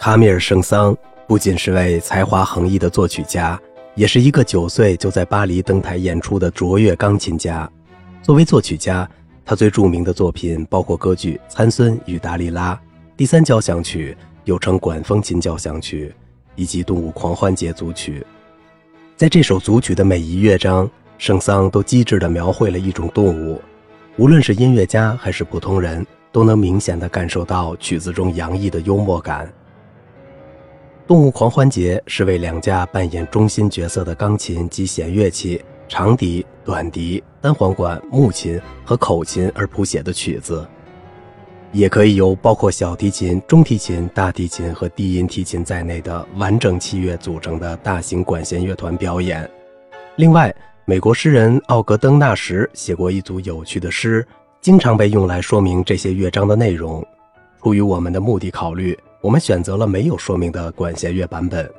[0.00, 3.60] 卡米尔·圣桑不仅是位才华横溢的作曲家，
[3.94, 7.70] 也是一个九岁就在巴黎登台演出的卓越钢琴家。
[8.22, 9.06] 作为作曲家，
[9.44, 12.74] 他最著名的作品包括歌剧《参孙与达利拉》、
[13.14, 16.10] 第三交响曲（又称管风琴交响曲）
[16.56, 18.24] 以及《动物狂欢节》组曲。
[19.18, 23.60] 在这首组曲的每一乐章，圣桑都机智地描绘了一种动物，
[24.16, 29.46] 无论是音乐家还是普通人，都能明显地感受到曲子中洋溢的幽默感。
[31.10, 40.64] 动物狂欢节是为两架扮演中心角色的钢琴及弦乐器长笛、短笛、单簧管、木琴和口琴而谱写的曲子，
[41.72, 49.50] 也可以由包括小提琴、中提琴、大提琴和低音提琴在内的完整器乐组成的大型管弦乐团表演。
[50.14, 50.54] 另外，
[50.84, 54.24] 美国诗人奥格登纳什写过一组有趣的诗，
[54.60, 57.04] 经常被用来说明这些乐章的内容。
[57.64, 58.96] 出于我们的目的考虑。
[59.22, 61.70] 我们选择了没有说明的管弦乐版本，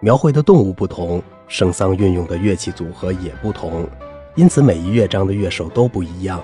[0.00, 3.88] 描绘的动物不同，圣桑运用的乐器组合也不同，
[4.34, 6.42] 因此每一乐章的乐手都不一样。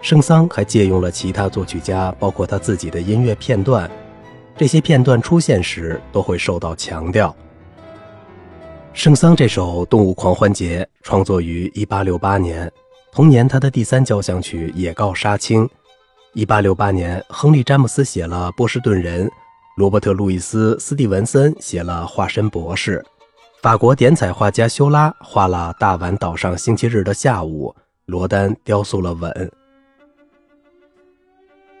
[0.00, 3.90] 圣桑还借用了其他作曲家，包括他自己的音乐片段，
[4.56, 7.34] 这些片段出现时都会受到强调。
[8.94, 12.72] 圣桑这首《动物狂欢节》创作于1868年，
[13.12, 15.66] 同年他的第三交响曲《野告杀青》。
[16.46, 19.28] 1868年，亨利·詹姆斯写了《波士顿人》。
[19.74, 22.98] 罗伯特·路易斯·斯蒂文森写了《化身博士》，
[23.62, 29.32] 法国点彩画家修拉画了《大碗岛上星期日的下午》，罗丹雕塑了《吻》。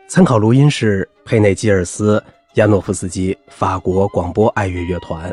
[0.08, 2.18] 参考录音是佩内基尔斯·
[2.54, 5.30] 亚诺夫斯基，法国广播爱乐乐团。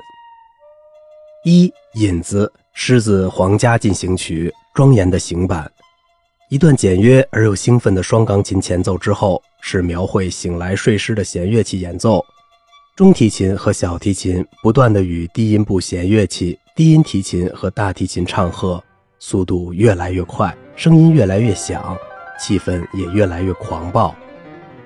[1.46, 5.72] 一引子，狮子皇家进行曲，庄严的行板。
[6.50, 12.22] 一段简约而又兴奋的双钢琴前奏之后，是描绘醒来睡狮的弦乐器演奏。
[13.00, 18.84] 中提琴和小提琴不断地与低音部弦乐器、低音提琴和大提琴唱和，
[19.20, 21.98] 速度越来越快，声音越来越响，
[22.38, 24.14] 气氛也越来越狂暴。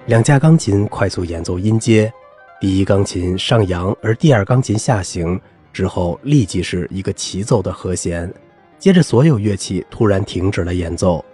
[0.06, 2.14] 两架钢琴快速演奏音阶，
[2.62, 5.42] 第一钢琴上扬，而第二钢琴下行，
[5.74, 8.32] 之后立即是一个齐奏的和弦。
[8.78, 11.26] 接着，所有乐器突然停止了演奏，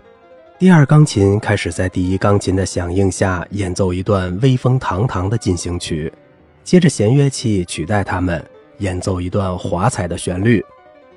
[0.58, 6.09] 第二钢琴开始在第一钢琴的响应下演奏一段威风堂堂的进行曲。
[6.69, 8.46] 接着，弦乐器取代他们
[8.78, 10.63] 演奏一段华彩的旋律，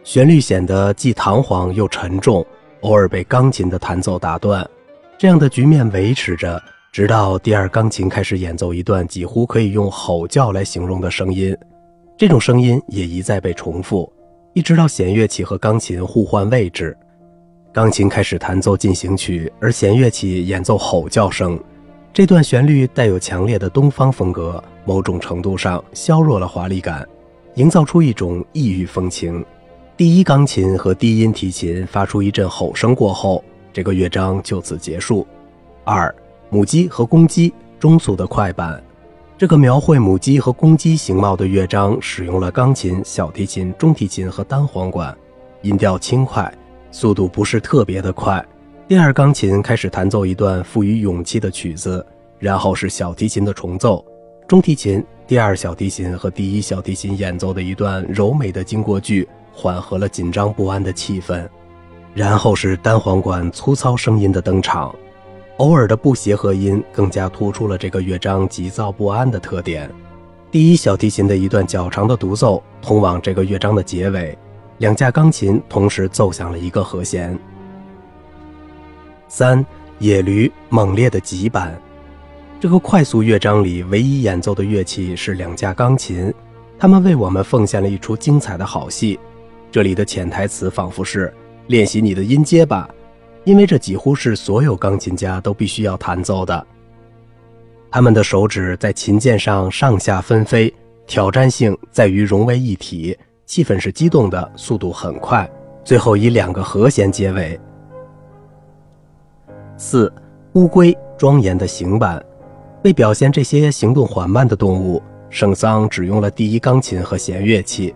[0.02, 2.42] 旋律显得既堂皇又沉重，
[2.80, 4.66] 偶尔被钢琴的弹奏打断。
[5.18, 6.58] 这样的局面维持着，
[6.90, 11.54] 直到第二钢琴开始演奏一段几乎可以用吼叫来形容的声音。
[12.16, 14.10] 这种声音也一再被重复，
[14.54, 16.96] 一直到弦乐器和钢琴互换位置，
[17.74, 21.62] 钢琴开始弹奏进行曲，而弦乐器演奏吼叫声。
[22.14, 27.08] 这段旋律带有强烈的东方风格，某种程度上削弱了华丽感，
[27.54, 29.42] 营造出一种异域风情。
[29.96, 33.42] 第一钢琴和低音提琴发出一阵吼声过后，
[33.72, 35.26] 这个乐章就此结束。
[35.84, 36.14] 二，
[36.50, 37.50] 母鸡和公鸡
[37.80, 38.82] 中速的快板，
[39.38, 45.16] 这个描绘母鸡和公鸡形貌的乐章使用了钢琴、小提琴、中提琴和单簧管，
[45.62, 46.52] 音调轻快，
[46.90, 48.44] 速度不是特别的快。
[48.92, 52.04] 第二钢琴开始弹奏一段富于勇气的曲子，
[52.38, 54.04] 然后是小提琴的重奏，
[54.46, 61.48] 中提琴、第二小提琴和第一小提琴演奏的一段柔美的经过句，缓和了紧张不安的气氛，
[62.12, 64.94] 然后是单簧管粗糙声音的登场，
[65.56, 69.90] 偶尔的不协和音更加突出了这个乐章急躁不安的特点。
[70.50, 74.36] 第一小提琴的一段较长的独奏通往这个乐章的结尾，
[74.76, 77.38] 两架钢琴同时奏响了一个和弦。
[79.34, 79.64] 三
[79.98, 81.74] 野驴猛烈的急板，
[82.60, 86.30] 这个快速乐章里唯一演奏的乐器是两架钢琴，
[86.78, 89.18] 他们为我们奉献了一出精彩的好戏。
[89.70, 91.32] 这里的潜台词仿佛是
[91.68, 92.86] 练习你的音阶吧，
[93.44, 96.66] 因为这几乎是所有钢琴家都必须要弹奏的。
[97.90, 100.70] 他们的手指在琴键上上下纷飞，
[101.06, 105.50] 挑战性在于融为一体，气氛是激动的，速度很快，
[105.82, 107.58] 最后以两个和弦结尾。
[109.84, 110.10] 四
[110.52, 112.24] 乌龟庄严的行板，
[112.84, 117.92] 为表现这些行动缓慢的动物，圣桑只用了第一钢琴和弦乐器。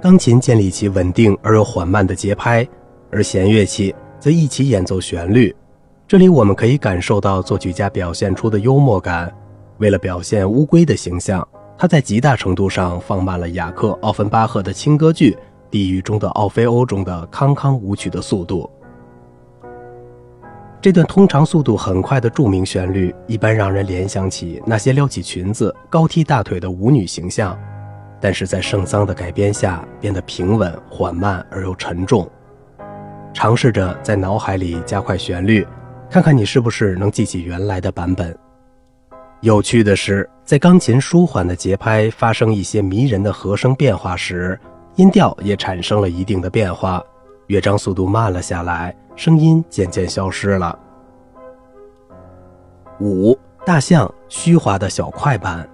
[0.00, 2.66] 钢琴建立起稳定而又缓慢的节拍，
[3.12, 5.54] 而弦乐器则一起演奏旋律。
[6.08, 9.32] 这里我们可以感受到作曲家表现出的幽默感。
[9.78, 11.46] 为了表现乌龟的形象，
[11.78, 15.30] 他在极大程度上放慢了雅克·奥芬巴赫的轻歌剧
[15.70, 18.68] 《地狱中的奥菲欧》中的康康舞曲的速度。
[20.82, 27.56] 这段通常速度很快的著名旋律，一般让人联想起那些撩起裙子、高踢大腿的舞女形象，
[28.20, 32.28] 但是在圣桑的改编下，变得平稳、缓慢而又沉重。
[33.32, 35.64] 尝试着在脑海里加快旋律，
[36.10, 38.36] 看看你是不是能记起原来的版本。
[39.40, 44.58] 有趣的是，在钢琴舒缓的节拍发生一些迷人的和声变化时，
[44.96, 47.00] 音调也产生了一定的变化，
[47.46, 48.94] 乐章速度慢了下来。
[49.14, 50.78] 声音渐渐消失了。
[52.98, 55.68] 五大象虚华的小快板。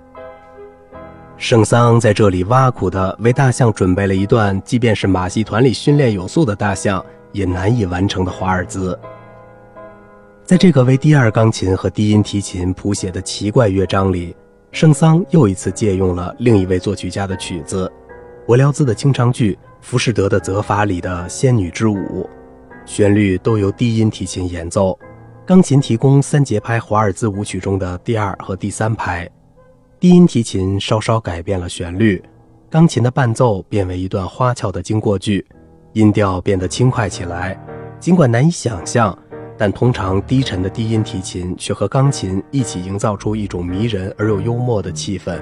[1.36, 8.98] 圣桑在这里挖苦地为大象准备了一段，即便是马戏团里训练有素的大象也难以完成的华尔兹。
[10.42, 14.34] 在这个为第二钢琴和低音提琴谱写的奇怪乐章里，
[14.72, 17.88] 圣桑又一次借用了另一位作曲家的曲子——
[18.44, 22.28] 柏辽兹的清唱剧《浮士德的责罚》里的仙女之舞。
[22.84, 24.98] 旋律都由低音提琴演奏，
[25.44, 29.28] 钢琴提供三节拍华尔兹舞曲中的第二和第三拍，
[30.00, 32.22] 低音提琴稍稍改变了旋律，
[32.70, 35.46] 钢琴的伴奏变为一段花俏的经过句，
[35.92, 37.58] 音调变得轻快起来。
[38.00, 39.16] 尽管难以想象，
[39.58, 45.38] 但通常低沉的低音提琴却和钢琴一起营造出一种迷人而又幽默的气氛。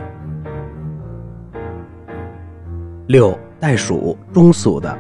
[3.07, 4.99] 六袋鼠中速的。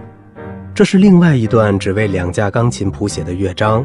[0.74, 3.84] 这是另外一段只为两架钢琴谱写的乐章，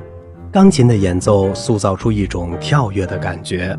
[0.51, 3.77] 钢琴的演奏塑造出一种跳跃的感觉，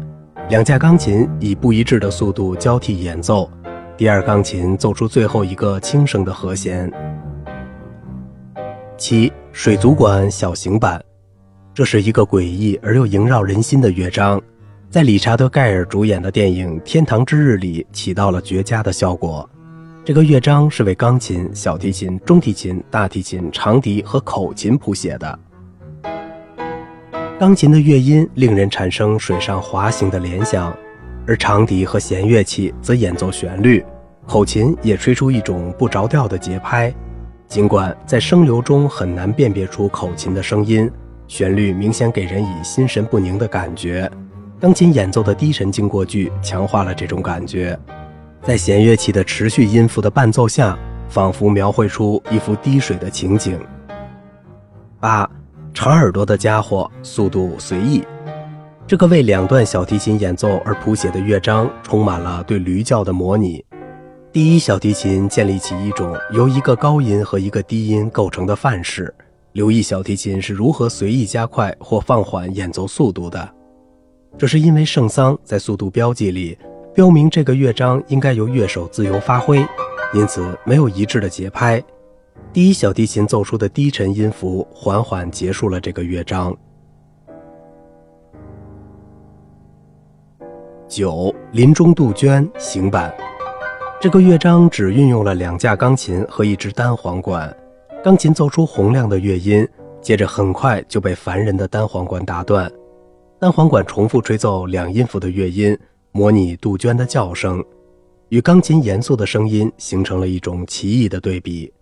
[0.49, 3.51] 两架钢琴以不一致的速度交替演奏，
[3.97, 6.91] 第二钢琴奏出最后一个轻声的和弦。
[8.97, 11.03] 七水族馆小型版，
[11.75, 14.41] 这是一个诡异而又萦绕人心的乐章，
[14.89, 19.49] 在理查德·盖尔主演的电影《天堂之日》里起到了绝佳的效果。
[20.05, 25.39] 这个乐章是为钢琴、小提琴、中提琴、大提琴、长笛和口琴谱写的。
[27.39, 30.77] 钢琴的乐音令人产生水上滑行的联想，
[31.25, 33.85] 而长笛和弦乐器则演奏旋律，
[34.27, 36.93] 口琴也吹出一种不着调的节拍。
[37.47, 40.91] 尽管在声流中很难辨别出口琴的声音，
[41.29, 44.11] 旋律明显给人以心神不宁的感觉。
[44.59, 47.79] 钢琴演奏的低沉经过句强化了这种感觉。
[48.45, 50.77] 在弦乐器的持续音符的伴奏下，
[51.09, 53.57] 仿佛描绘出一幅滴水的情景。
[54.99, 55.31] 八，
[55.73, 58.03] 长耳朵的家伙，速度随意。
[58.85, 63.65] 这个为两段小提琴演奏而谱写的乐章，充满了对驴叫的模拟。
[64.33, 69.15] 第一小提琴建立起一种由一个高音和一个低音构成的范式，
[69.53, 73.49] 留意小提琴是如何随意加快或放缓演奏速度的。
[74.37, 76.59] 这是因为圣桑在速度标记里。
[76.95, 79.65] 标明这个乐章应该由乐手自由发挥，
[80.13, 81.83] 因此没有一致的节拍。
[82.53, 86.55] 第一小提琴奏出的低沉音符缓缓结束了这个乐章。
[90.87, 93.15] 九林中杜鹃行板，
[93.99, 97.55] 这个乐章只运用了两架钢琴和一支单簧管，
[98.05, 99.67] 钢琴奏出洪亮的乐音，
[100.03, 102.71] 接着很快就被烦人的单簧管打断，
[103.41, 105.75] 单簧管重复吹奏两音符的乐音。
[106.15, 107.65] 模拟杜鹃的叫声，
[108.29, 111.73] 与钢琴严肃的声音形成了一种奇异的对比。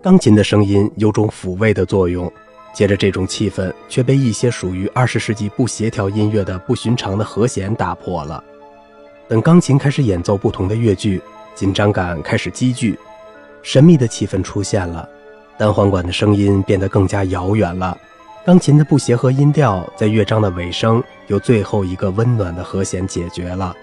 [0.00, 2.32] 钢琴的声音有种抚慰的作用，
[2.72, 8.42] 接着这种气氛却被一些属于二十世纪不协调音乐的不寻常的和弦打破了。
[9.26, 11.20] 等钢琴开始演奏不同的乐句，
[11.56, 12.96] 紧张感开始积聚，
[13.62, 15.08] 神秘的气氛出现了，
[15.58, 17.98] 单簧管的声音变得更加遥远了。
[18.44, 23.74] 钢琴的不协和音调在乐章的尾声由最后一个温暖的和弦解决了。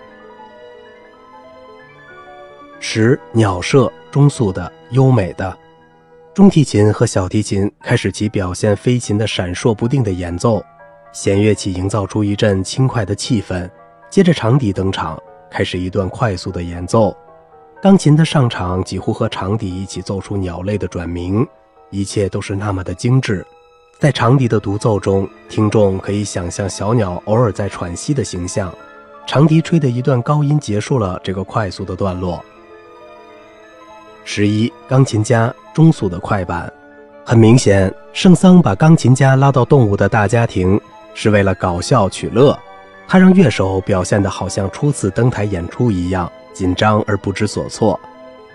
[2.79, 5.55] 十鸟舍中速的优美的，
[6.33, 10.63] 中提琴和小提琴开始其表现飞禽的闪烁不定的演奏，
[11.13, 13.69] 弦乐器营造出一阵轻快的气氛。
[14.09, 15.21] 接着长笛登场，
[15.51, 17.15] 开始一段快速的演奏。
[17.81, 21.45] 钢琴的上场几乎和长笛一起奏出鸟类的转鸣，
[21.91, 23.45] 一切都是那么的精致。
[23.97, 28.73] 在长笛的独奏中，听众可以想象小鸟偶尔在喘息的形象。
[29.25, 32.43] 长笛吹的一段高音结束了这个快速的段落。
[34.25, 36.71] 十一，钢琴家中速的快板。
[37.23, 40.79] 很明显，圣桑把钢琴家拉到动物的大家庭
[41.13, 42.57] 是为了搞笑取乐。
[43.07, 47.99] 他让乐手表现得好像初次登台演出一样紧张而不知所措。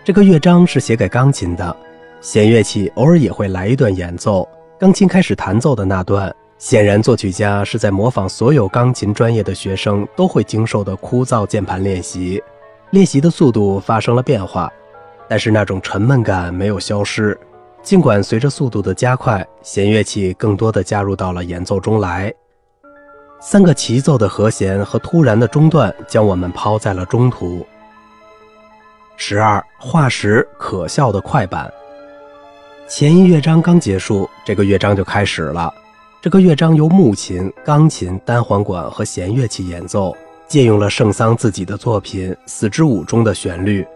[0.04, 1.74] 这个乐章是写给钢琴的，
[2.20, 4.46] 弦乐器偶尔也会来一段演奏。
[4.80, 12.42] 钢琴开始弹奏的那段，显然作曲家是在模仿所有钢琴专业的学生都会经受的枯燥键盘练习。
[12.88, 14.72] 练习的速度发生了变化，
[15.28, 17.38] 但是那种沉闷感没有消失。
[17.82, 22.32] 尽管随着速度的加快，弦乐器更多的加入到了演奏中来。
[23.38, 27.66] 三个齐奏的和弦和突然的中断将我们抛在了中途。
[29.18, 31.70] 十二化石可笑的快板。
[32.90, 35.72] 前一乐章刚结束，这个乐章就开始了。
[36.20, 40.12] 这个乐章由木琴、钢琴、单簧管和弦乐器演奏，
[40.48, 43.86] 借用了圣桑自己的作品《死之舞》中的旋律。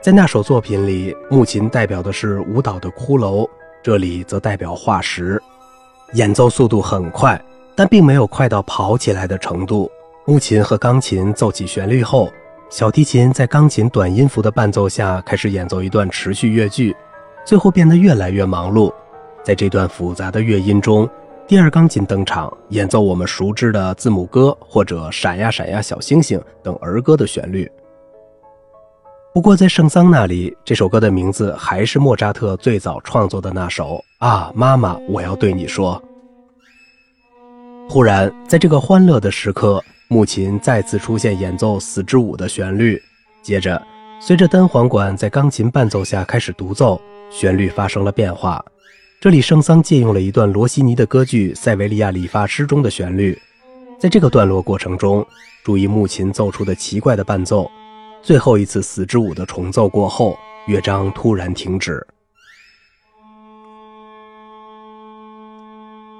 [0.00, 3.46] 在那首作品里，木琴代表的是舞蹈的骷髅，
[3.82, 5.40] 这里则代表化石。
[6.14, 7.38] 演奏速度很快，
[7.74, 9.90] 但并没有快到跑起来的程度。
[10.24, 12.32] 木琴和钢琴奏起旋律后，
[12.70, 16.96] 小提琴在钢琴短音符的伴奏下开始演奏一段持续乐句，
[17.44, 18.92] 最后变得越来越忙碌。
[19.42, 21.08] 在这段复杂的乐音中，
[21.46, 27.70] 第二钢琴登场，演奏我们熟知的字母歌或者“闪呀闪呀小星星”等儿歌的旋律。
[29.34, 36.00] 不过，在圣桑那里，这首歌的名字还是莫扎特最早创作的那首啊，妈妈，我要对你说。
[37.88, 43.02] 忽然，在这个欢乐的时刻，木琴再次出现演奏《死之舞》的旋律。
[43.42, 43.82] 接着，
[44.20, 47.00] 随着单簧管在钢琴伴奏下开始独奏，
[47.32, 48.64] 旋律发生了变化。
[49.20, 53.40] 这里，圣桑借用了一段罗西尼的歌剧《塞维利亚理发师》中的旋律。
[53.98, 55.24] 在这个段落过程中，
[55.64, 57.70] 注意木琴奏出的奇怪的伴奏。
[58.20, 60.36] 最后一次死之舞的重奏过后，
[60.66, 62.04] 乐章突然停止。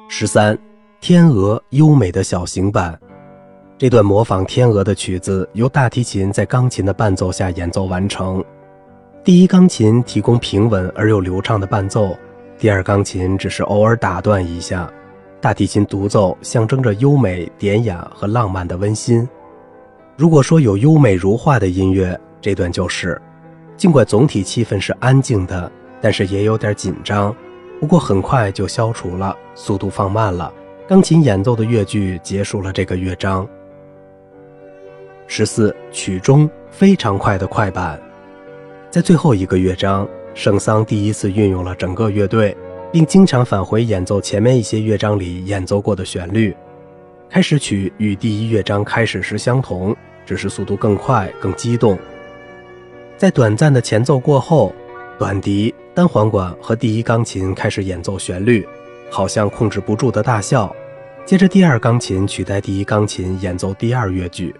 [0.08, 0.56] 十三，
[1.00, 2.98] 天鹅优美的小型版。
[3.78, 8.44] 这段模仿天鹅的曲子由大提琴在钢琴的伴奏下演奏完成。
[9.24, 12.18] 第一钢琴提供平稳而又流畅的伴奏，
[12.58, 14.92] 第二钢琴只是偶尔打断一下。
[15.40, 19.28] 大提琴独奏象征着优美、典雅和浪漫的温馨。
[20.16, 23.20] 如果说有优美如画的音乐，这段就是。
[23.76, 27.32] 尽管总体气氛是安静的，但是也有点紧张。
[27.78, 30.52] 不过很快就消除了，速度放慢了。
[30.88, 33.46] 钢琴演奏的乐句结束了这个乐章。
[35.28, 38.00] 十四曲中非常快的快板，
[38.92, 42.54] 在最后一个乐章，圣桑第一次运用了整个乐队，
[42.92, 46.54] 并经常返回演奏前面一些乐章里演奏过的旋律。
[47.30, 49.96] 开始曲与第一乐章开始时相同，
[50.26, 51.98] 只是速度更快、更激动。
[53.16, 54.74] 在短暂的前奏过后，
[55.18, 58.68] 短笛、单簧管和第一钢琴开始演奏旋律，
[59.10, 60.70] 好像控制不住的大笑。
[61.24, 64.54] 接着，第二钢琴取代第一钢琴演奏第二乐句，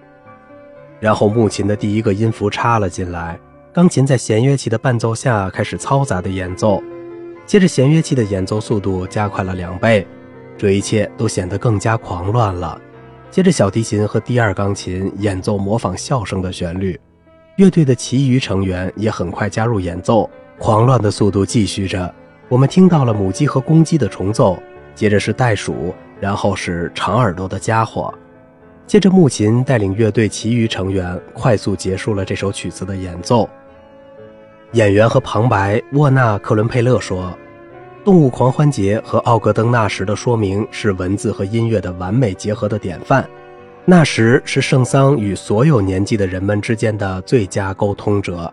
[1.01, 3.39] 然后木琴的第一个音符插了进来，
[3.75, 6.83] 钢琴在弦乐器的伴奏下开始嘈杂的演奏。
[7.47, 10.07] 接着，弦乐器的演奏速度加快了两倍。
[10.59, 12.79] 这一切都显得更加狂乱了。
[13.31, 17.01] 接着，小提琴和第二钢琴演奏模仿笑声的旋律，
[17.57, 20.29] 乐队的其余成员也很快加入演奏。
[20.59, 22.15] 狂乱的速度继续着。
[22.51, 24.63] 我们听到了母鸡和公鸡的重奏，
[24.95, 28.13] 接着是袋鼠，然后是长耳朵的家伙。
[28.87, 33.49] 接着，木琴带领乐队其余成员快速结束了这首曲子的演奏。
[34.73, 37.37] 演员和旁白沃纳·克伦佩勒说。
[38.05, 43.29] 动物狂欢节和奥格登纳什的说明是文字和音乐的完美结合的典范。
[43.85, 48.53] 纳什是圣桑与所有年纪的人们之间的最佳沟通者，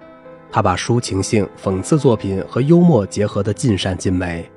[0.52, 4.48] 他把抒情性、讽刺作品和幽默结合得尽善尽美。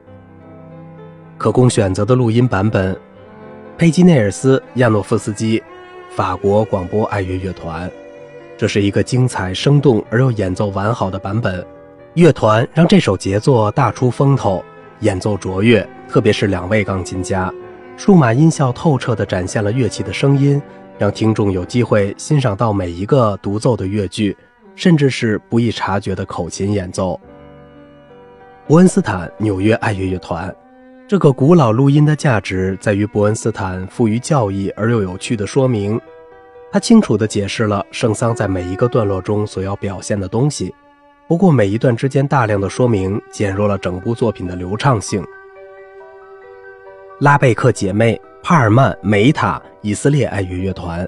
[1.39, 2.95] 可供选择的录音版本：
[3.79, 5.63] 佩吉内尔斯亚诺夫斯基，
[6.11, 7.91] 法国广播爱乐乐团。
[8.63, 11.67] 这是一个精彩、生动而又演奏完好的版本。
[12.15, 14.65] 乐团让这首杰作大出风头。
[15.01, 17.53] 演奏卓越，特别是两位钢琴家，
[17.97, 20.63] 数码音效透彻地展现了乐器的声音，
[20.97, 24.37] 让听众有机会欣赏到每一个独奏的乐句，
[24.77, 27.19] 甚至是不易察觉的口琴演奏。
[28.69, 30.55] 伯恩斯坦纽约爱乐乐团，
[31.09, 36.01] 这个古老录音的价值在于伯恩斯坦富于教义而又有趣的说明，
[36.73, 40.75] 他清楚地解释了圣桑在每一个段落中所要表现的东西。
[41.29, 45.23] 不过，每一段之间大量的说明减弱了整部作品的流畅性。
[47.21, 51.07] 拉贝克姐妹、帕尔曼、梅塔、以色列爱乐乐团，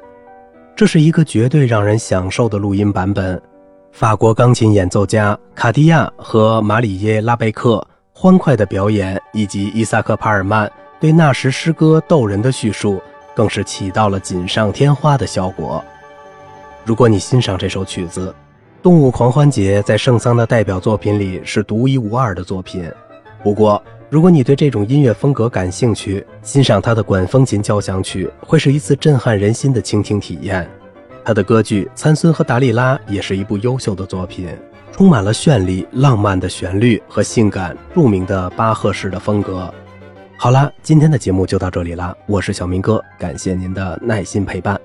[0.77, 3.41] 这是一个绝对让人享受的录音版本。
[3.91, 13.01] 法国钢琴演奏家卡蒂亚和马里耶·拉贝克欢快的表演，以及伊萨克·帕尔曼对那时诗歌逗人的叙述，
[13.35, 15.85] 更是起到了锦上添花的效果。
[16.85, 18.35] 如果你欣赏这首曲子，
[18.83, 22.91] 动物狂欢节在圣桑的代表作品里是独一无二的作品。
[23.43, 30.69] 不过，如果你对这种音乐风格感兴趣，欣赏他的管风琴交响曲会是一次震撼人心的倾听体验。
[31.25, 34.49] 他的歌剧《参孙和达利拉》也是一部优秀的作品。
[34.93, 39.75] 充满了绚丽浪漫的旋律和性感著名的巴赫式的风格。
[40.37, 44.79] 好啦，今天的节目就到这里啦，我是小明哥，感谢您的耐心陪伴。